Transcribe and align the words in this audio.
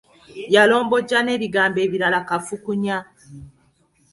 Yalombojja 0.55 1.17
n'ebigambo 1.23 1.79
ebirala 1.85 2.19
kafukunya. 2.29 2.97